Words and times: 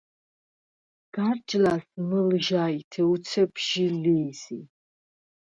გარჯ 1.15 1.49
ლას 1.63 1.85
მჷლჟაჲთე 2.07 3.01
უცეფ 3.11 3.51
ჟი 3.67 3.85
ლი̄ზი. 4.03 4.59